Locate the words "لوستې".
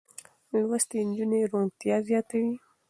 0.53-0.97